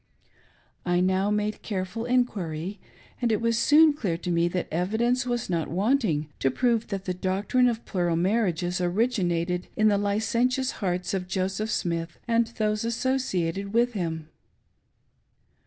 I 0.83 0.99
now 0.99 1.29
made 1.29 1.61
careful 1.61 2.07
en 2.07 2.25
quiry, 2.25 2.79
and 3.21 3.31
it 3.31 3.39
was 3.39 3.55
soon 3.55 3.93
clear 3.93 4.17
to 4.17 4.31
me 4.31 4.47
that 4.47 4.67
evidence 4.71 5.27
was 5.27 5.47
not 5.47 5.67
wanting 5.67 6.27
to 6.39 6.49
prove 6.49 6.87
that 6.87 7.05
the 7.05 7.13
doctrine 7.13 7.69
of 7.69 7.85
plural 7.85 8.15
marriages 8.15 8.81
origin 8.81 9.29
ated 9.31 9.67
in 9.75 9.89
the 9.89 9.99
licentious 9.99 10.71
hearts 10.81 11.13
of 11.13 11.27
Joseph 11.27 11.69
Smith 11.69 12.17
and 12.27 12.47
those 12.57 12.83
asso 12.83 13.17
ciated 13.17 13.73
with 13.73 13.93
him. 13.93 14.29